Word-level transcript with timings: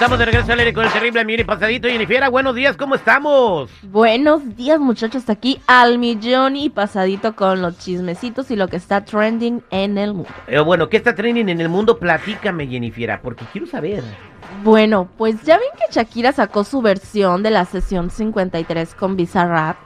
Estamos 0.00 0.18
de 0.18 0.24
regreso 0.24 0.50
al 0.50 0.58
aire 0.58 0.72
con 0.72 0.86
el 0.86 0.92
terrible 0.92 1.22
Miri 1.26 1.44
Pasadito 1.44 1.86
y 1.86 1.92
Jennifer. 1.92 2.30
Buenos 2.30 2.54
días, 2.54 2.74
¿cómo 2.74 2.94
estamos? 2.94 3.70
Buenos 3.82 4.56
días 4.56 4.80
muchachos, 4.80 5.28
aquí 5.28 5.60
al 5.66 5.98
millón 5.98 6.56
y 6.56 6.70
pasadito 6.70 7.36
con 7.36 7.60
los 7.60 7.76
chismecitos 7.76 8.50
y 8.50 8.56
lo 8.56 8.66
que 8.68 8.76
está 8.76 9.04
trending 9.04 9.62
en 9.70 9.98
el 9.98 10.14
mundo. 10.14 10.30
Eh, 10.46 10.58
bueno, 10.60 10.88
¿qué 10.88 10.96
está 10.96 11.14
trending 11.14 11.50
en 11.50 11.60
el 11.60 11.68
mundo? 11.68 11.98
Platícame, 11.98 12.66
Jennifer, 12.66 13.20
porque 13.22 13.44
quiero 13.52 13.66
saber. 13.66 14.02
Bueno, 14.64 15.06
pues 15.18 15.42
ya 15.42 15.58
ven 15.58 15.68
que 15.76 15.92
Shakira 15.92 16.32
sacó 16.32 16.64
su 16.64 16.80
versión 16.80 17.42
de 17.42 17.50
la 17.50 17.66
sesión 17.66 18.08
53 18.08 18.94
con 18.94 19.16
Bizarrap. 19.16 19.76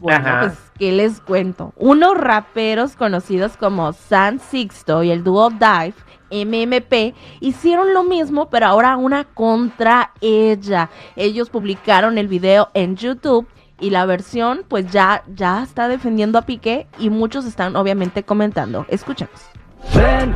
Bueno, 0.00 0.18
Ajá. 0.18 0.40
pues, 0.40 0.58
¿qué 0.80 0.90
les 0.90 1.20
cuento? 1.20 1.72
Unos 1.76 2.18
raperos 2.18 2.96
conocidos 2.96 3.56
como 3.56 3.92
San 3.92 4.40
Sixto 4.40 5.04
y 5.04 5.12
el 5.12 5.22
dúo 5.22 5.50
Dive, 5.50 5.94
MMP, 6.30 7.14
hicieron 7.40 7.94
lo 7.94 8.04
mismo, 8.04 8.50
pero 8.50 8.66
ahora 8.66 8.96
una 8.96 9.24
contra 9.24 10.12
ella. 10.20 10.90
Ellos 11.16 11.50
publicaron 11.50 12.18
el 12.18 12.28
video 12.28 12.70
en 12.74 12.96
YouTube 12.96 13.46
y 13.80 13.90
la 13.90 14.06
versión, 14.06 14.64
pues 14.68 14.90
ya, 14.90 15.22
ya 15.34 15.62
está 15.62 15.88
defendiendo 15.88 16.38
a 16.38 16.42
Piqué 16.42 16.86
y 16.98 17.10
muchos 17.10 17.44
están 17.44 17.76
obviamente 17.76 18.22
comentando. 18.22 18.86
Escuchemos. 18.88 19.50
Ven 19.94 20.34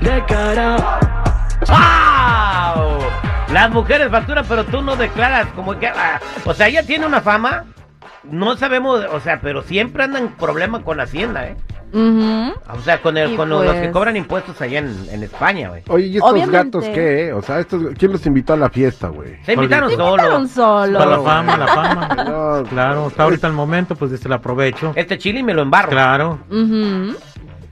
de 0.00 0.24
cara. 0.26 0.76
¡Wow! 1.68 2.98
Las 3.52 3.70
mujeres 3.70 4.10
facturan, 4.10 4.44
pero 4.48 4.64
tú 4.64 4.82
no 4.82 4.96
declaras 4.96 5.46
como 5.54 5.78
que... 5.78 5.86
ah, 5.86 6.20
o 6.44 6.52
sea, 6.52 6.68
ella 6.68 6.84
tiene 6.84 7.06
una 7.06 7.20
fama, 7.20 7.66
no 8.24 8.56
sabemos, 8.56 9.04
o 9.12 9.20
sea, 9.20 9.40
pero 9.40 9.62
siempre 9.62 10.04
andan 10.04 10.24
en 10.24 10.32
problema 10.32 10.82
con 10.82 11.00
Hacienda, 11.00 11.46
¿eh? 11.46 11.56
Ujú. 11.94 12.52
O 12.76 12.80
sea, 12.82 13.00
con, 13.00 13.16
el, 13.16 13.36
con 13.36 13.48
los 13.48 13.62
que 13.62 13.68
pues- 13.72 13.90
cobran 13.92 14.16
impuestos 14.16 14.60
allá 14.60 14.80
en, 14.80 15.06
en 15.10 15.22
España, 15.22 15.68
güey. 15.68 15.82
Oye, 15.88 16.06
¿y 16.08 16.16
estos 16.16 16.32
Obviamente. 16.32 16.56
gatos 16.78 16.84
qué, 16.92 17.26
eh? 17.28 17.32
O 17.32 17.40
sea, 17.40 17.60
estos, 17.60 17.82
¿quién 17.96 18.10
los 18.12 18.26
invitó 18.26 18.52
a 18.52 18.56
la 18.56 18.68
fiesta, 18.68 19.08
güey? 19.08 19.36
Se 19.44 19.52
invitaron 19.52 19.88
Se 19.90 19.94
invitaron 19.94 20.48
solos. 20.48 20.50
solo. 20.50 20.98
Para 20.98 21.10
la 21.12 21.20
fama, 21.20 21.56
la 21.56 21.66
fama. 21.68 22.08
No, 22.24 22.64
Claro, 22.68 23.06
está 23.08 23.22
ahorita 23.24 23.46
el 23.46 23.52
momento, 23.52 23.94
pues 23.94 24.18
se 24.20 24.28
lo 24.28 24.34
aprovecho. 24.34 24.92
Este 24.96 25.18
chile 25.18 25.42
me 25.42 25.54
lo 25.54 25.62
embarro. 25.62 25.90
Claro. 25.90 26.38
Ujú. 26.50 27.14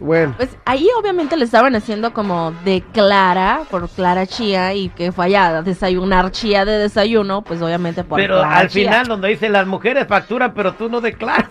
Bueno, 0.02 0.34
Pues 0.36 0.50
ahí 0.64 0.88
obviamente 0.98 1.36
le 1.36 1.44
estaban 1.44 1.74
haciendo 1.76 2.12
como 2.12 2.52
de 2.64 2.82
Clara, 2.92 3.62
por 3.70 3.88
Clara 3.88 4.26
Chía, 4.26 4.74
y 4.74 4.88
que 4.88 5.12
falla 5.12 5.46
a 5.58 5.62
desayunar 5.62 6.30
chía 6.32 6.64
de 6.64 6.78
desayuno, 6.78 7.42
pues 7.42 7.62
obviamente 7.62 8.02
por 8.04 8.18
Pero 8.18 8.38
Clara 8.40 8.56
al 8.58 8.68
Chía. 8.68 8.90
final, 8.90 9.06
donde 9.06 9.28
dice 9.28 9.48
las 9.48 9.66
mujeres 9.66 10.06
facturan, 10.08 10.52
pero 10.54 10.74
tú 10.74 10.88
no 10.88 11.00
declaras. 11.00 11.48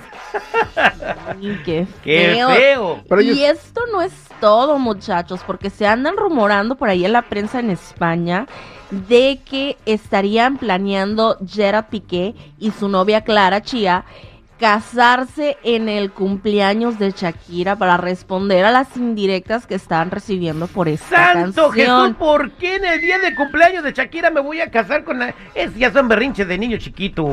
Y 1.40 1.56
qué 1.64 1.88
¡Qué 2.04 2.32
feo. 2.36 2.50
feo! 2.50 3.02
Pero 3.08 3.22
y 3.22 3.30
ellos- 3.30 3.58
esto 3.60 3.82
no 3.92 4.02
es 4.02 4.12
todo, 4.40 4.78
muchachos, 4.80 5.42
porque 5.46 5.70
se 5.70 5.88
andan 5.88 6.18
rumorando 6.18 6.76
por 6.76 6.90
ahí 6.90 7.06
en 7.06 7.14
la 7.14 7.22
prensa 7.24 7.60
en 7.60 7.70
España 7.70 8.48
de 8.90 9.40
que 9.50 9.78
estarían 9.86 10.58
planeando 10.58 11.38
Gerard 11.48 11.86
Piqué 11.86 12.36
y 12.60 12.72
su 12.72 12.90
novia 12.90 13.22
Clara 13.22 13.62
Chía 13.62 14.04
casarse 14.62 15.58
en 15.64 15.90
el 15.90 16.12
cumpleaños 16.12 17.00
de 17.00 17.10
Shakira 17.10 17.78
para 17.78 17.98
responder 17.98 18.64
a 18.64 18.70
las 18.70 18.96
indirectas 18.96 19.66
que 19.66 19.74
están 19.74 20.12
recibiendo 20.12 20.68
por 20.68 20.88
esta 20.88 21.34
¡Santo 21.34 21.70
canción. 21.70 22.10
Jesús! 22.10 22.18
¿Por 22.20 22.52
qué 22.52 22.76
en 22.76 22.86
el 22.86 23.02
día 23.02 23.18
de 23.18 23.34
cumpleaños 23.34 23.84
de 23.84 23.92
Shakira 23.92 24.30
me 24.30 24.40
voy 24.40 24.62
a 24.62 24.70
casar 24.70 25.04
con 25.04 25.18
la... 25.18 25.34
Es, 25.56 25.76
ya 25.76 25.92
son 25.92 26.08
berrinches 26.08 26.48
de 26.48 26.60
niño 26.60 26.78
chiquito. 26.78 27.28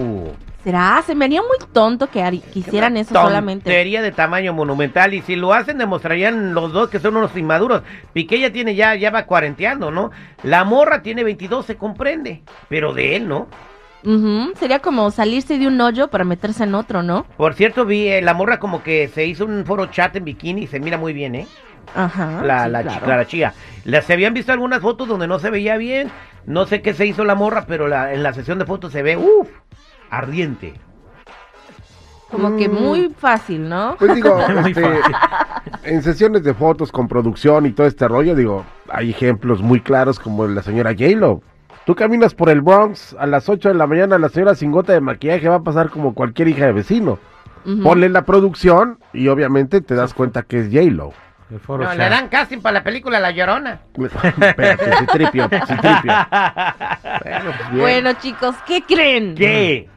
¿Será? 0.64 1.02
Se 1.06 1.14
me 1.14 1.26
haría 1.26 1.42
muy 1.42 1.58
tonto 1.70 2.06
que, 2.06 2.40
hicieran 2.54 2.96
eso 2.96 3.12
solamente. 3.12 3.64
Tontería 3.64 4.00
de 4.00 4.10
tamaño 4.10 4.54
monumental. 4.54 5.12
Y 5.12 5.20
si 5.20 5.36
lo 5.36 5.52
hacen, 5.52 5.76
demostrarían 5.76 6.54
los 6.54 6.72
dos 6.72 6.88
que 6.88 6.98
son 6.98 7.14
unos 7.14 7.36
inmaduros. 7.36 7.82
Piqué 8.14 8.40
ya 8.40 8.50
tiene, 8.50 8.74
ya, 8.74 8.94
ya 8.94 9.10
va 9.10 9.26
cuarenteando, 9.26 9.90
¿no? 9.90 10.12
La 10.44 10.64
morra 10.64 11.02
tiene 11.02 11.24
22, 11.24 11.66
se 11.66 11.76
comprende. 11.76 12.42
Pero 12.70 12.94
de 12.94 13.16
él, 13.16 13.28
¿no? 13.28 13.48
Sería 14.58 14.78
como 14.78 15.10
salirse 15.10 15.58
de 15.58 15.66
un 15.66 15.80
hoyo 15.80 16.08
para 16.08 16.24
meterse 16.24 16.64
en 16.64 16.74
otro, 16.74 17.02
¿no? 17.02 17.24
Por 17.36 17.54
cierto, 17.54 17.84
vi 17.84 18.08
eh, 18.08 18.22
la 18.22 18.32
morra 18.34 18.58
como 18.58 18.82
que 18.82 19.08
se 19.08 19.26
hizo 19.26 19.44
un 19.44 19.64
foro 19.66 19.86
chat 19.86 20.14
en 20.16 20.24
bikini 20.24 20.62
y 20.62 20.66
se 20.66 20.80
mira 20.80 20.96
muy 20.96 21.12
bien, 21.12 21.34
¿eh? 21.34 21.46
Ajá. 21.94 22.42
la, 22.44 22.64
sí, 22.66 22.70
la, 22.70 22.82
claro. 22.82 23.00
chi- 23.00 23.06
la 23.06 23.26
chía. 23.26 23.54
La- 23.84 24.02
se 24.02 24.12
habían 24.12 24.34
visto 24.34 24.52
algunas 24.52 24.80
fotos 24.80 25.08
donde 25.08 25.26
no 25.26 25.38
se 25.38 25.50
veía 25.50 25.76
bien. 25.76 26.10
No 26.46 26.64
sé 26.66 26.80
qué 26.80 26.94
se 26.94 27.06
hizo 27.06 27.24
la 27.24 27.34
morra, 27.34 27.64
pero 27.66 27.88
la, 27.88 28.12
en 28.14 28.22
la 28.22 28.32
sesión 28.32 28.58
de 28.58 28.64
fotos 28.66 28.92
se 28.92 29.02
ve, 29.02 29.16
uff, 29.16 29.48
ardiente. 30.10 30.74
Como 32.30 32.56
que 32.58 32.68
muy 32.68 33.08
fácil, 33.18 33.68
¿no? 33.68 33.96
pues 33.98 34.14
digo, 34.14 34.38
este, 34.66 34.84
en 35.84 36.02
sesiones 36.02 36.42
de 36.44 36.52
fotos 36.52 36.92
con 36.92 37.08
producción 37.08 37.64
y 37.64 37.72
todo 37.72 37.86
este 37.86 38.06
rollo, 38.06 38.34
digo, 38.34 38.64
hay 38.90 39.10
ejemplos 39.10 39.62
muy 39.62 39.80
claros 39.80 40.18
como 40.20 40.46
la 40.46 40.62
señora 40.62 40.90
J-Lo. 40.90 41.40
Tú 41.88 41.94
caminas 41.94 42.34
por 42.34 42.50
el 42.50 42.60
Bronx 42.60 43.16
a 43.18 43.24
las 43.26 43.48
8 43.48 43.70
de 43.70 43.74
la 43.74 43.86
mañana, 43.86 44.18
la 44.18 44.28
señora 44.28 44.54
sin 44.54 44.70
gota 44.70 44.92
de 44.92 45.00
maquillaje 45.00 45.48
va 45.48 45.54
a 45.54 45.62
pasar 45.62 45.88
como 45.88 46.12
cualquier 46.12 46.48
hija 46.48 46.66
de 46.66 46.72
vecino. 46.72 47.18
Ujú. 47.64 47.82
Ponle 47.82 48.10
la 48.10 48.26
producción 48.26 48.98
y 49.14 49.28
obviamente 49.28 49.80
te 49.80 49.94
das 49.94 50.12
cuenta 50.12 50.42
que 50.42 50.58
es 50.60 50.66
J-Lo. 50.66 51.14
No, 51.66 51.94
le 51.94 52.08
dan 52.10 52.28
casting 52.28 52.58
para 52.60 52.74
la 52.74 52.84
película 52.84 53.18
La 53.20 53.30
Llorona. 53.30 53.80
Espérate, 53.96 54.98
sí 54.98 55.06
tripio, 55.06 55.48
sí 55.66 55.76
tripio. 55.76 56.12
Bueno, 57.24 57.52
pues. 57.56 57.80
Bueno, 57.80 58.12
chicos, 58.20 58.54
¿qué 58.66 58.82
creen? 58.82 59.34
¿Qué? 59.34 59.88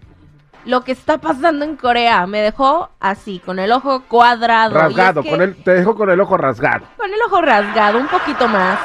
Lo 0.64 0.86
que 0.86 0.94
está 0.94 1.18
pasando 1.18 1.66
en 1.66 1.76
Corea 1.76 2.26
me 2.26 2.40
dejó 2.40 2.90
así, 3.02 3.42
con 3.46 3.60
el 3.60 3.70
ojo 3.74 4.04
cuadrado. 4.08 4.78
Es 4.78 4.82
rasgado, 4.82 5.24
que- 5.24 5.30
con 5.30 5.42
el, 5.42 5.56
te 5.62 5.74
dejo 5.74 5.96
con 5.96 6.10
el 6.10 6.22
ojo 6.22 6.38
rasgado. 6.38 6.86
Con 6.96 7.12
el 7.12 7.20
ojo 7.28 7.42
rasgado, 7.42 8.00
un 8.00 8.08
poquito 8.08 8.48
más 8.48 8.80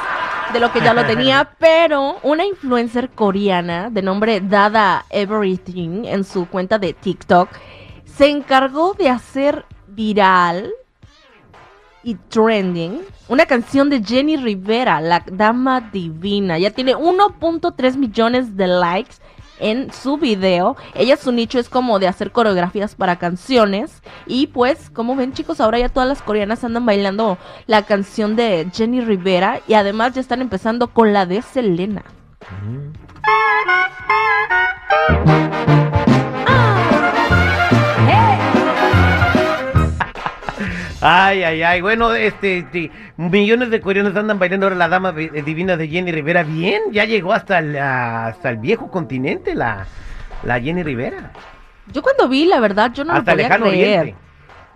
de 0.53 0.59
lo 0.59 0.71
que 0.71 0.81
ya 0.81 0.93
lo 0.93 1.05
tenía, 1.07 1.51
pero 1.59 2.17
una 2.23 2.45
influencer 2.45 3.09
coreana 3.09 3.89
de 3.89 4.01
nombre 4.01 4.41
Dada 4.41 5.05
Everything 5.09 6.05
en 6.05 6.23
su 6.23 6.47
cuenta 6.47 6.79
de 6.79 6.93
TikTok 6.93 7.49
se 8.05 8.29
encargó 8.29 8.93
de 8.93 9.09
hacer 9.09 9.65
viral 9.87 10.71
y 12.03 12.15
trending 12.15 13.01
una 13.27 13.45
canción 13.45 13.89
de 13.89 14.01
Jenny 14.01 14.37
Rivera, 14.37 15.01
la 15.01 15.23
dama 15.29 15.81
divina. 15.81 16.57
Ya 16.57 16.71
tiene 16.71 16.95
1.3 16.95 17.97
millones 17.97 18.55
de 18.55 18.67
likes 18.67 19.15
en 19.59 19.91
su 19.91 20.17
video. 20.17 20.75
Ella 20.93 21.17
su 21.17 21.31
nicho 21.31 21.59
es 21.59 21.69
como 21.69 21.99
de 21.99 22.07
hacer 22.07 22.31
coreografías 22.31 22.95
para 22.95 23.17
canciones 23.17 24.01
y 24.25 24.47
pues 24.47 24.89
como 24.89 25.15
ven 25.15 25.33
chicos, 25.33 25.59
ahora 25.59 25.79
ya 25.79 25.89
todas 25.89 26.09
las 26.09 26.21
coreanas 26.21 26.63
andan 26.63 26.85
bailando 26.85 27.37
la 27.65 27.83
canción 27.83 28.35
de 28.35 28.67
Jenny 28.73 29.01
Rivera 29.01 29.61
y 29.67 29.73
además 29.73 30.13
ya 30.13 30.21
están 30.21 30.41
empezando 30.41 30.87
con 30.87 31.13
la 31.13 31.25
de 31.25 31.41
Selena. 31.41 32.03
Ay, 41.09 41.43
ay, 41.43 41.63
ay. 41.63 41.81
Bueno, 41.81 42.13
este, 42.13 42.91
millones 43.15 43.69
de 43.69 43.79
coreanos 43.79 44.15
andan 44.15 44.39
bailando 44.39 44.65
ahora 44.65 44.75
la 44.75 44.89
dama 44.89 45.11
vi- 45.11 45.29
divina 45.41 45.77
de 45.77 45.87
Jenny 45.87 46.11
Rivera. 46.11 46.43
Bien, 46.43 46.81
ya 46.91 47.05
llegó 47.05 47.31
hasta, 47.31 47.61
la- 47.61 48.27
hasta 48.27 48.49
el 48.49 48.57
viejo 48.57 48.91
continente 48.91 49.55
la, 49.55 49.85
la 50.43 50.59
Jenny 50.59 50.83
Rivera. 50.83 51.31
Yo 51.93 52.01
cuando 52.01 52.27
vi, 52.27 52.45
la 52.45 52.59
verdad, 52.59 52.91
yo 52.93 53.05
no 53.05 53.13
hasta 53.13 53.31
lo 53.31 53.35
podía 53.37 53.47
lejano 53.47 53.65
creer. 53.67 53.99
oriente. 53.99 54.21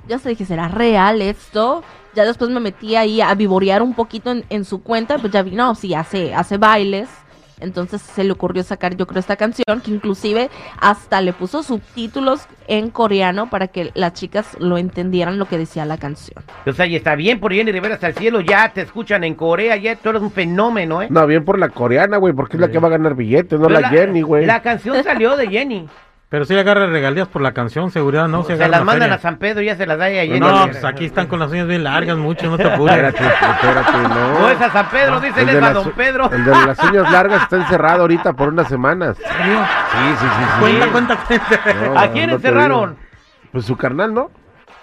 Ya 0.08 0.20
se 0.20 0.30
dije, 0.30 0.46
¿será 0.46 0.70
real 0.70 1.22
esto? 1.22 1.84
Ya 2.16 2.24
después 2.26 2.50
me 2.50 2.60
metí 2.60 2.96
ahí 2.96 3.20
a 3.22 3.34
vivorear 3.36 3.82
un 3.82 3.94
poquito 3.94 4.32
en, 4.32 4.46
en 4.50 4.64
su 4.66 4.82
cuenta, 4.82 5.18
pues 5.18 5.32
ya 5.34 5.42
vi, 5.44 5.52
no, 5.52 5.76
sí, 5.76 5.94
hace, 5.94 6.34
hace 6.34 6.58
bailes. 6.58 7.10
Entonces 7.62 8.02
se 8.02 8.24
le 8.24 8.32
ocurrió 8.32 8.64
sacar, 8.64 8.96
yo 8.96 9.08
creo, 9.08 9.20
esta 9.20 9.36
canción, 9.36 9.82
que 9.84 9.92
inclusive 9.92 10.50
hasta 10.80 11.22
le 11.22 11.34
puso 11.34 11.64
subtítulos 11.64 12.48
en 12.68 12.90
coreano 12.90 13.50
para 13.50 13.68
que 13.68 13.92
las 13.94 14.14
chicas 14.14 14.58
lo 14.60 14.78
entendieran 14.78 15.38
lo 15.38 15.46
que 15.46 15.58
decía 15.58 15.86
la 15.86 15.98
canción. 15.98 16.44
O 16.66 16.72
sea, 16.72 16.86
y 16.86 16.96
está 16.96 17.16
bien 17.16 17.40
por 17.40 17.54
Jenny 17.54 17.72
Rivera 17.72 17.96
hasta 17.96 18.08
el 18.08 18.16
cielo. 18.16 18.42
Ya 18.42 18.72
te 18.74 18.82
escuchan 18.82 19.24
en 19.24 19.36
Corea, 19.36 19.76
ya 19.78 19.96
tú 19.96 20.10
eres 20.10 20.22
un 20.22 20.32
fenómeno, 20.32 21.02
¿eh? 21.02 21.08
No, 21.10 21.26
bien 21.28 21.46
por 21.46 21.60
la 21.60 21.70
coreana, 21.70 22.18
güey, 22.18 22.34
porque 22.34 22.58
es 22.58 22.62
la 22.62 22.70
que 22.70 22.80
va 22.80 22.88
a 22.88 22.92
ganar 22.92 23.16
billetes, 23.16 23.60
no 23.60 23.68
Pero 23.68 23.80
la 23.80 23.90
Jenny, 23.90 24.22
güey. 24.22 24.46
La 24.46 24.62
canción 24.62 25.04
salió 25.04 25.36
de 25.36 25.48
Jenny. 25.48 25.88
Pero 26.32 26.46
sí 26.46 26.58
agarra 26.58 26.86
regalías 26.86 27.28
por 27.28 27.42
la 27.42 27.52
canción, 27.52 27.92
seguridad, 27.92 28.30
¿no? 28.30 28.44
Se 28.44 28.54
agarra 28.54 28.70
las 28.72 28.80
la 28.80 28.86
mandan 28.86 29.02
feria. 29.10 29.16
a 29.16 29.20
San 29.20 29.36
Pedro 29.36 29.62
y 29.64 29.66
ya 29.66 29.76
se 29.76 29.86
las 29.86 29.98
da 29.98 30.06
a 30.06 30.10
Jenny. 30.12 30.40
No, 30.40 30.66
pues 30.66 30.86
aquí 30.86 31.04
están 31.04 31.28
con 31.28 31.40
las 31.40 31.52
uñas 31.52 31.68
bien 31.68 31.84
largas, 31.84 32.16
mucho, 32.16 32.50
no 32.50 32.56
te 32.56 32.72
apures. 32.72 32.96
Espérate, 32.96 33.26
espérate, 33.52 33.98
no. 34.08 34.40
No 34.40 34.50
es 34.50 34.62
a 34.62 34.72
San 34.72 34.90
Pedro, 34.90 35.20
dice 35.20 35.42
él, 35.42 35.48
de 35.48 35.58
es 35.58 35.62
a 35.62 35.74
Don 35.74 35.92
Pedro. 35.92 36.32
El 36.32 36.46
de 36.46 36.52
las 36.52 36.80
uñas 36.80 37.12
largas 37.12 37.42
está 37.44 37.58
encerrado 37.58 38.04
ahorita 38.04 38.32
por 38.32 38.48
unas 38.48 38.70
semanas. 38.70 39.18
¿En 39.20 39.28
serio? 39.28 39.60
Sí, 39.92 39.98
sí, 40.22 40.26
sí. 40.26 40.44
sí. 40.54 40.60
Cuenta, 40.62 40.88
cuenta, 40.88 41.18
cuenta. 41.18 41.74
No, 41.74 42.00
¿A 42.00 42.08
quién 42.08 42.30
no 42.30 42.36
encerraron? 42.38 42.98
Pues 43.52 43.66
su 43.66 43.76
carnal, 43.76 44.14
¿no? 44.14 44.32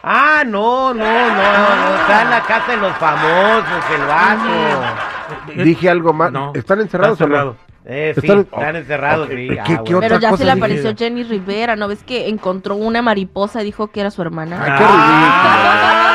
Ah, 0.02 0.42
no, 0.46 0.92
no, 0.92 1.02
no, 1.02 1.32
no, 1.34 1.96
está 2.02 2.22
en 2.24 2.30
la 2.30 2.42
casa 2.42 2.72
de 2.72 2.76
los 2.76 2.92
famosos, 2.98 3.84
el 3.94 4.06
vaso. 4.06 4.84
Eh, 5.56 5.64
Dije 5.64 5.88
algo 5.88 6.12
más. 6.12 6.30
no, 6.30 6.52
¿Están 6.54 6.82
encerrados 6.82 7.18
está 7.18 7.24
o 7.24 7.44
no? 7.46 7.56
Eh, 7.90 8.12
sí, 8.14 8.20
Están- 8.26 8.40
están 8.40 8.76
encerrados, 8.76 9.28
ok, 9.28 9.32
sí. 9.34 9.48
¿qué- 9.48 9.60
ah, 9.60 9.64
qué 9.64 9.72
bueno. 9.72 9.96
otra 9.96 10.00
Pero 10.08 10.20
ya 10.20 10.28
cosa 10.28 10.38
se 10.40 10.44
le 10.44 10.52
apareció 10.52 10.94
Jenny 10.94 11.22
Rivera, 11.24 11.74
¿no 11.74 11.88
ves 11.88 12.02
que 12.04 12.28
encontró 12.28 12.74
una 12.76 13.00
mariposa 13.00 13.62
y 13.62 13.64
dijo 13.64 13.86
que 13.88 14.00
era 14.00 14.10
su 14.10 14.20
hermana? 14.20 14.58
Ay, 14.62 14.72
qué 14.76 14.84
Ah, 14.86 16.14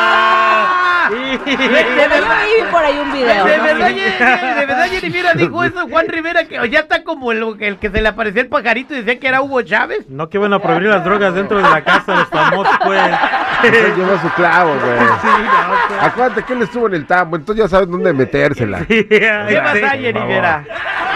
De, 1.13 1.37
de 1.37 2.07
verdad 2.07 2.37
vi 2.45 2.63
por 2.71 2.83
ahí 2.83 2.97
un 2.97 3.11
De, 3.11 3.17
video. 3.17 3.45
de 3.45 3.57
¿no? 3.57 3.63
verdad, 3.63 3.87
Jenny- 3.89 4.55
de 4.59 4.65
verdad, 4.65 4.85
Jenny 4.87 4.99
Rivera 5.01 5.33
dijo 5.35 5.63
eso. 5.63 5.87
Juan 5.89 6.07
Rivera, 6.07 6.45
que 6.45 6.69
ya 6.69 6.79
está 6.79 7.03
como 7.03 7.31
el, 7.31 7.43
el 7.59 7.77
que 7.77 7.89
se 7.89 8.01
le 8.01 8.07
apareció 8.07 8.41
el 8.41 8.47
pajarito 8.47 8.93
y 8.93 8.97
decía 9.01 9.19
que 9.19 9.27
era 9.27 9.41
Hugo 9.41 9.61
Chávez. 9.63 10.05
No 10.09 10.29
que 10.29 10.37
van 10.37 10.53
a 10.53 10.59
prohibir 10.59 10.89
las 10.89 11.03
drogas 11.03 11.33
dentro 11.35 11.57
de 11.57 11.63
la 11.63 11.83
casa 11.83 12.13
de 12.13 12.17
los 12.19 12.27
famosos, 12.29 12.73
pues. 12.85 13.01
Entonces 13.63 13.97
llevó 13.97 14.17
su 14.19 14.29
clavo, 14.31 14.71
güey. 14.75 14.99
Sí, 14.99 15.27
no, 15.27 15.75
pues. 15.89 16.03
Acuérdate 16.03 16.43
que 16.43 16.53
él 16.53 16.61
estuvo 16.63 16.87
en 16.87 16.93
el 16.95 17.05
tambo, 17.05 17.35
entonces 17.35 17.63
ya 17.63 17.69
sabes 17.69 17.89
dónde 17.89 18.13
metérsela. 18.13 18.79
Sí, 18.87 19.05
¿Qué 19.05 19.29
ay, 19.29 19.55
pasa, 19.57 19.73
sí. 19.73 19.81
Jenny 19.99 20.19
Rivera? 20.19 20.63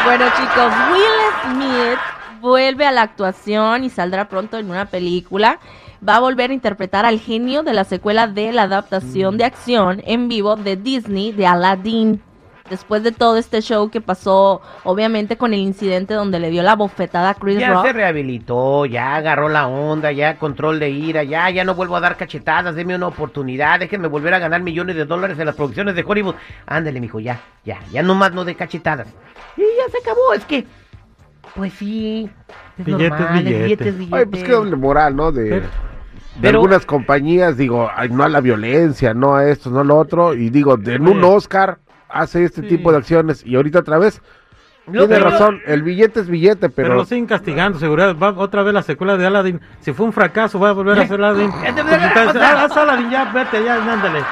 Bueno, 0.07 0.25
chicos, 0.38 0.74
Will 0.89 1.51
Smith 1.51 2.00
vuelve 2.39 2.86
a 2.86 2.94
la 2.94 3.01
actuación 3.01 3.83
y 3.83 3.89
saldrá 3.89 4.30
pronto 4.30 4.57
en 4.57 4.69
una 4.69 4.86
película. 4.86 5.59
Va 6.07 6.15
a 6.15 6.19
volver 6.21 6.50
a 6.50 6.54
interpretar 6.54 7.06
al 7.06 7.19
genio 7.19 7.62
de 7.62 7.74
la 7.74 7.83
secuela 7.83 8.25
de 8.25 8.54
la 8.54 8.62
adaptación 8.62 9.38
de 9.38 9.44
acción 9.44 10.01
en 10.06 10.30
vivo 10.30 10.56
de 10.56 10.77
Disney 10.77 11.33
de 11.33 11.45
Aladdin. 11.45 12.21
Después 12.69 13.02
de 13.02 13.14
todo 13.14 13.38
este 13.38 13.62
show 13.62 13.90
que 13.90 14.02
pasó, 14.02 14.62
obviamente, 14.84 15.38
con 15.38 15.54
el 15.54 15.60
incidente 15.62 16.14
donde 16.14 16.38
le 16.40 16.50
dio 16.50 16.64
la 16.64 16.75
bofetada 16.75 17.30
a 17.30 17.34
Chris 17.36 17.60
Ya 17.60 17.72
Rock. 17.74 17.86
se 17.88 17.94
rehabilitó, 17.94 18.86
ya 18.86 19.16
agarró 19.16 19.48
la 19.48 19.68
onda, 19.68 20.12
ya 20.12 20.38
control 20.38 20.78
de 20.80 20.90
ira, 20.90 21.24
ya, 21.24 21.50
ya 21.50 21.64
no 21.64 21.75
vuelvo 21.75 21.96
a 21.96 22.02
dar 22.02 22.18
cachetadas, 22.18 22.75
deme 22.75 22.94
una 22.96 23.08
oportunidad, 23.08 23.80
déjenme 23.80 24.10
volver 24.10 24.34
a 24.34 24.40
ganar 24.40 24.62
millones 24.62 24.98
de 24.98 25.06
dólares 25.06 25.40
en 25.40 25.46
las 25.46 25.56
producciones 25.56 25.96
de 25.96 26.04
Hollywood. 26.06 26.36
Ándale, 26.66 27.00
mijo, 27.00 27.22
ya, 27.22 27.40
ya, 27.64 27.80
ya 27.90 28.04
nomás 28.04 28.34
no 28.34 28.44
de 28.44 28.56
cachetadas. 28.56 29.08
Y 29.56 29.62
ya 29.62 29.90
se 29.90 30.00
acabó, 30.00 30.34
es 30.34 30.44
que, 30.44 30.66
pues 31.56 31.72
sí, 31.74 32.30
es 32.78 32.86
Billete 32.86 33.06
es 33.06 33.10
normal, 33.12 33.38
el 33.38 33.44
billete. 33.46 33.63
billete 33.63 33.90
es 33.90 33.98
billete. 33.98 34.18
Ay, 34.18 34.25
pues 34.25 34.44
qué 34.44 34.52
doble 34.52 34.75
moral, 34.75 35.16
¿no? 35.16 35.31
De, 35.31 35.44
de 35.62 35.63
Pero- 36.42 36.60
algunas 36.60 36.86
compañías, 36.86 37.56
digo, 37.56 37.90
ay, 37.96 38.10
no 38.10 38.24
a 38.24 38.30
la 38.30 38.42
violencia, 38.42 39.13
no 39.13 39.36
a 39.36 39.48
esto, 39.48 39.70
no 39.70 39.80
a 39.80 39.84
lo 39.86 39.98
otro. 39.98 40.34
Y 40.34 40.50
digo, 40.50 40.75
de 40.78 40.96
en 40.96 41.08
un. 41.08 41.24
Oscar 41.24 41.80
hace 42.09 42.44
este 42.44 42.62
Sí. 42.62 42.68
tipo 42.68 42.92
de 42.92 42.98
acciones. 42.98 43.45
Y 43.45 43.56
ahorita 43.56 43.80
otra 43.80 43.98
vez, 43.98 44.21
Lo 44.89 45.06
tiene 45.07 45.21
razón, 45.21 45.62
el 45.65 45.83
billete 45.83 46.21
es 46.21 46.30
billete, 46.30 46.69
Pero, 46.69 46.88
pero... 46.89 46.95
lo 46.95 47.04
siguen 47.06 47.25
castigando, 47.25 47.77
seguridad. 47.77 48.15
Va 48.18 48.30
otra 48.30 48.63
vez 48.63 48.74
la 48.74 48.83
secuela 48.83 49.18
de 49.18 49.25
Aladdin. 49.25 49.59
Si 49.81 49.92
fue 49.92 50.06
un 50.06 50.13
fracaso, 50.13 50.59
va 50.59 50.69
a 50.69 50.71
volver 50.74 50.98
a 51.00 51.01
hacer 51.01 51.21
Aladdin. 51.21 51.51
Ya 51.62 51.75
te- 51.75 51.81
entonces, 51.81 52.27
o 52.27 52.31
sea- 52.31 52.51
ah, 52.62 52.63
haz 52.63 52.77
Aladdin 52.77 53.09
ya, 53.09 53.25
vete, 53.33 53.63
ya, 53.65 53.75
ándale. 53.75 54.24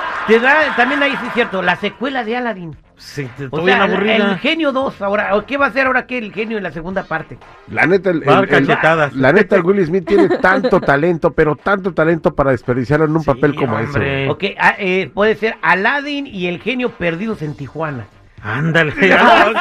También 0.77 1.04
ahí 1.04 1.12
sí 1.12 1.27
es 1.27 1.33
cierto, 1.33 1.62
la 1.62 1.75
secuela 1.75 2.24
de 2.24 2.38
Aladdin. 2.38 2.75
Sí, 2.97 3.30
O 3.51 3.59
estoy 3.59 3.63
bien 3.65 3.77
sea, 3.77 3.86
el, 3.86 3.92
aburrida. 3.92 4.15
el 4.15 4.38
genio 4.39 4.71
2, 4.71 5.01
ahora, 5.01 5.36
¿o 5.36 5.45
¿qué 5.45 5.57
va 5.57 5.65
a 5.65 5.69
hacer 5.69 5.88
ahora 5.88 6.06
que 6.07 6.18
el 6.18 6.31
genio 6.33 6.57
en 6.57 6.63
la 6.63 6.71
segunda 6.71 7.03
parte? 7.03 7.38
La 7.68 7.86
neta, 7.86 8.09
el, 8.12 8.21
la 8.21 9.31
neta, 9.33 9.56
el 9.57 9.63
Will 9.63 9.86
Smith 9.86 10.06
tiene 10.07 10.30
tanto 10.30 10.80
talento, 10.80 11.31
pero 11.33 11.56
tanto 11.56 11.94
talento 11.94 12.33
para 12.33 12.51
desperdiciarlo 12.51 13.06
en 13.06 13.12
un 13.12 13.21
Sí, 13.21 13.25
papel 13.25 13.56
como 13.56 13.77
ese. 13.80 14.30
Ok, 14.30 14.44
ah, 14.57 14.75
eh, 14.77 15.12
puede 15.13 15.36
ser 15.36 15.56
Aladdin 15.62 16.25
y 16.27 16.47
el 16.47 16.62
genio 16.62 16.92
perdidos 16.92 17.42
en 17.42 17.56
Tijuana. 17.56 18.07
Ándale. 18.45 18.92
Sí, 19.00 19.07
claro. 19.07 19.51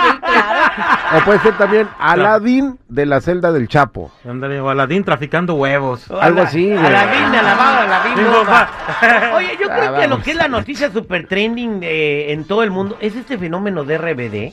O 1.17 1.21
puede 1.25 1.39
ser 1.41 1.57
también 1.57 1.89
Aladdin 1.99 2.79
de 2.89 3.07
la 3.07 3.21
celda 3.21 3.51
del 3.53 3.69
Chapo. 3.69 4.11
Ándale, 4.29 4.61
o 4.61 4.69
Aladdin 4.69 5.05
traficando 5.05 5.55
huevos. 5.55 6.11
Algo 6.11 6.43
así, 6.43 6.65
güey. 6.71 6.77
Aladdin, 6.85 7.35
alabado, 7.35 7.79
Aladdin. 7.83 8.13
Sí, 8.17 8.23
bomba. 8.25 8.69
papá. 9.01 9.31
Oye, 9.37 9.57
yo 9.61 9.69
Ah, 9.71 9.77
creo 9.77 9.95
que 9.97 10.09
lo 10.09 10.23
que 10.23 10.31
es 10.33 10.37
la 10.37 10.49
noticia 10.49 10.91
super 10.93 11.27
trending 11.27 11.81
eh, 11.83 12.33
en 12.33 12.45
todo 12.45 12.63
el 12.63 12.71
mundo 12.71 12.97
es 13.01 13.15
este 13.17 13.39
fenómeno 13.39 13.85
de 13.85 13.99
RBD. 13.99 14.53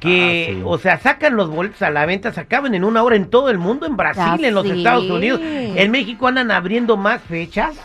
Que, 0.00 0.48
Ah, 0.50 0.52
sí. 0.54 0.62
o 0.64 0.78
sea, 0.78 0.98
sacan 0.98 1.36
los 1.36 1.48
boletos 1.48 1.80
a 1.82 1.90
la 1.90 2.04
venta, 2.06 2.32
se 2.32 2.40
acaban 2.40 2.74
en 2.74 2.82
una 2.84 3.02
hora 3.04 3.14
en 3.16 3.30
todo 3.30 3.50
el 3.50 3.58
mundo, 3.58 3.86
en 3.86 3.96
Brasil, 3.96 4.40
Ya 4.40 4.48
en 4.48 4.54
los 4.54 4.64
sí. 4.66 4.72
Estados 4.78 5.08
Unidos. 5.08 5.40
En 5.42 5.90
México 5.92 6.26
andan 6.26 6.50
abriendo 6.50 6.96
más 6.96 7.20
fechas. 7.22 7.76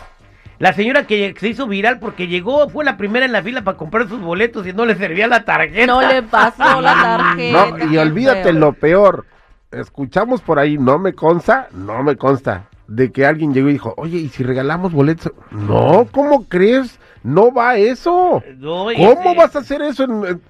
La 0.60 0.74
señora 0.74 1.06
que 1.06 1.36
se 1.40 1.50
hizo 1.50 1.68
viral 1.68 2.00
porque 2.00 2.28
llegó, 2.28 2.68
fue 2.70 2.84
la 2.84 2.98
primera 2.98 3.26
en 3.26 3.32
la 3.32 3.44
fila 3.44 3.64
para 3.64 3.78
comprar 3.78 4.08
sus 4.08 4.20
boletos 4.20 4.66
y 4.66 4.74
no 4.74 4.86
le 4.86 4.96
servía 4.96 5.28
la 5.28 5.44
tarjeta. 5.46 5.86
No 5.86 6.02
le 6.02 6.24
pasó 6.24 6.82
la 6.82 6.94
tarjeta. 7.02 7.68
No, 7.78 7.92
y 7.92 7.98
olvídate 7.98 8.54
lo 8.54 8.74
peor. 8.74 9.26
Escuchamos 9.72 10.42
por 10.42 10.58
ahí, 10.60 10.78
no 10.78 10.98
me 10.98 11.14
consta, 11.14 11.68
no 11.74 12.02
me 12.02 12.16
consta, 12.16 12.64
de 12.88 13.12
que 13.12 13.26
alguien 13.26 13.54
llegó 13.54 13.70
y 13.70 13.74
dijo, 13.74 13.94
oye, 13.98 14.18
¿y 14.18 14.30
si 14.30 14.42
regalamos 14.44 14.94
boletos? 14.94 15.32
No, 15.52 16.08
¿cómo 16.12 16.46
crees? 16.48 16.98
No 17.22 17.52
va 17.54 17.76
eso. 17.76 18.42
No, 18.58 18.86
¿Cómo 18.86 18.92
este- 18.96 19.36
vas 19.36 19.56
a 19.56 19.60
hacer 19.60 19.82
eso? 19.82 20.06
en- 20.06 20.26
en- 20.26 20.42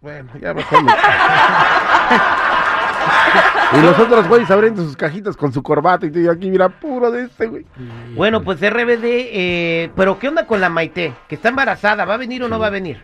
Bueno, 0.00 0.30
ya 0.40 0.54
mejor 0.54 0.82
me- 0.82 0.92
Y 3.72 3.80
los 3.82 3.96
otros 4.00 4.26
güeyes 4.28 4.50
abriendo 4.50 4.82
sus 4.82 4.96
cajitas 4.96 5.36
con 5.36 5.52
su 5.52 5.62
corbata 5.62 6.04
y 6.04 6.10
te 6.10 6.18
digo, 6.18 6.32
aquí 6.32 6.50
mira, 6.50 6.68
puro 6.68 7.10
de 7.12 7.24
este, 7.26 7.46
güey. 7.46 7.64
Bueno, 8.16 8.42
pues 8.42 8.58
RBD, 8.60 9.04
eh, 9.04 9.90
pero 9.94 10.18
¿qué 10.18 10.26
onda 10.26 10.44
con 10.46 10.60
la 10.60 10.68
Maite? 10.68 11.14
Que 11.28 11.36
está 11.36 11.50
embarazada, 11.50 12.04
¿va 12.04 12.14
a 12.14 12.16
venir 12.16 12.42
o 12.42 12.48
no 12.48 12.58
va 12.58 12.66
a 12.66 12.70
venir? 12.70 13.00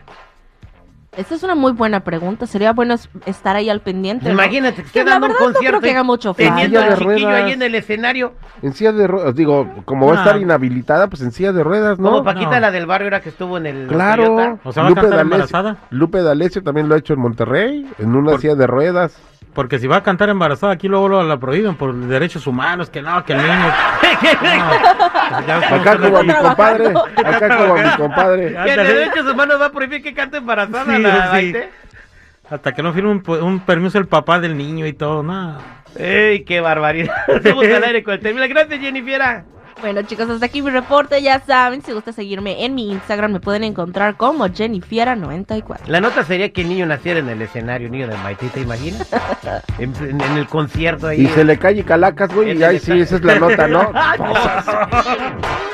Esta 1.15 1.33
es 1.35 1.41
una 1.41 1.55
muy 1.55 1.71
buena 1.71 2.01
pregunta. 2.01 2.45
Sería 2.45 2.73
bueno 2.73 2.93
es- 2.95 3.09
estar 3.25 3.55
ahí 3.55 3.69
al 3.69 3.79
pendiente. 3.79 4.25
¿no? 4.27 4.33
Imagínate 4.33 4.75
que 4.75 4.81
Que 4.91 4.99
esté 4.99 5.03
dando 5.05 5.27
un 5.27 5.31
verdad 5.31 5.39
no 5.47 5.53
concierto 5.53 5.79
creo 5.79 5.81
que 5.81 5.91
haga 5.95 6.03
mucho 6.03 6.33
teniendo 6.33 6.79
falta. 6.79 6.93
al 6.93 6.99
chiquillo 6.99 7.27
ruedas. 7.27 7.43
ahí 7.45 7.51
en 7.53 7.61
el 7.63 7.75
escenario. 7.75 8.33
En 8.61 8.73
silla 8.73 8.91
de 8.91 9.07
ruedas, 9.07 9.35
digo, 9.35 9.67
como 9.85 10.07
va 10.07 10.15
a 10.15 10.17
estar 10.17 10.35
Ah. 10.35 10.39
inhabilitada, 10.39 11.07
pues 11.07 11.21
en 11.23 11.31
silla 11.31 11.53
de 11.53 11.63
ruedas, 11.63 11.97
¿no? 11.97 12.09
Como 12.11 12.23
Paquita 12.25 12.55
No. 12.55 12.59
la 12.59 12.71
del 12.71 12.85
barrio 12.85 13.07
era 13.07 13.21
que 13.21 13.29
estuvo 13.29 13.57
en 13.57 13.65
el 13.67 13.87
Claro. 13.87 14.25
Toyota. 14.25 14.57
O 14.65 14.71
sea, 14.73 14.83
¿va 14.83 14.89
a 14.89 14.93
cantar 14.95 15.19
embarazada? 15.21 15.77
Lupe 15.91 16.21
D'Alessio 16.21 16.61
también 16.61 16.87
lo 16.89 16.93
ha 16.95 16.97
hecho 16.99 17.13
en 17.13 17.21
Monterrey, 17.21 17.89
en 17.97 18.13
una 18.15 18.31
Por- 18.33 18.41
silla 18.41 18.55
de 18.55 18.67
ruedas. 18.67 19.17
Porque 19.57 19.79
si 19.79 19.87
va 19.87 19.95
a 19.95 20.03
cantar 20.03 20.29
embarazada, 20.29 20.73
aquí 20.73 20.87
luego 20.87 21.07
lo, 21.09 21.23
la 21.23 21.39
prohíben 21.39 21.73
por 21.73 21.91
derechos 21.95 22.45
humanos, 22.45 22.91
que 22.91 23.01
no, 23.01 23.25
que 23.25 23.33
el 23.33 23.39
niño. 23.39 23.73
No, 25.47 25.53
Acá 25.75 25.97
como 25.97 26.17
a 26.19 26.23
mi 26.23 26.31
compadre, 26.31 26.93
acá 27.25 27.57
como 27.57 27.73
a 27.73 27.81
mi 27.81 27.89
compadre. 27.97 28.55
Que 28.65 28.77
derechos 28.77 29.25
humanos 29.25 29.59
va 29.59 29.65
a 29.65 29.71
prohibir 29.71 30.03
que 30.03 30.13
cante 30.13 30.37
embarazada 30.37 30.95
Sí, 30.95 31.01
la 31.01 31.39
sí. 31.39 31.53
Hasta 32.51 32.71
que 32.71 32.83
no 32.83 32.93
firme 32.93 33.09
un, 33.09 33.23
un 33.27 33.59
permiso 33.61 33.97
el 33.97 34.05
papá 34.05 34.39
del 34.39 34.55
niño 34.55 34.85
y 34.85 34.93
todo, 34.93 35.23
nada. 35.23 35.57
¡Ey, 35.97 36.43
qué 36.43 36.61
barbaridad! 36.61 37.15
Somos 37.43 37.65
al 37.65 37.83
aire 37.83 38.03
con 38.03 38.13
el 38.13 38.19
término. 38.19 38.47
Gracias, 38.47 38.79
Jennifer. 38.79 39.43
Bueno, 39.81 40.01
chicos, 40.01 40.27
hasta 40.29 40.45
aquí 40.47 40.61
mi 40.61 40.69
reporte. 40.71 41.21
Ya 41.21 41.39
saben, 41.39 41.81
si 41.83 41.91
gusta 41.91 42.11
seguirme 42.11 42.65
en 42.65 42.73
mi 42.75 42.91
Instagram, 42.91 43.31
me 43.33 43.39
pueden 43.39 43.63
encontrar 43.63 44.17
como 44.17 44.47
Jennifiera94. 44.47 45.85
La 45.87 46.01
nota 46.01 46.23
sería 46.23 46.51
que 46.51 46.61
el 46.61 46.69
niño 46.69 46.85
naciera 46.87 47.19
en 47.19 47.29
el 47.29 47.41
escenario, 47.41 47.87
niño 47.89 48.07
de 48.07 48.17
Maite, 48.17 48.49
¿te 48.49 48.61
imaginas? 48.61 49.07
en, 49.77 49.93
en- 49.97 50.19
en 50.21 50.37
el 50.37 50.47
concierto 50.47 51.07
ahí. 51.07 51.21
Y 51.21 51.27
se 51.27 51.43
le 51.43 51.57
cae 51.57 51.83
Calacas, 51.83 52.33
güey, 52.33 52.57
y 52.57 52.63
ahí 52.63 52.79
sí, 52.79 52.99
esa 52.99 53.17
es 53.17 53.23
la 53.23 53.39
nota, 53.39 53.67
¿no? 53.67 53.91
Ay, 53.93 54.19
no. 54.19 55.57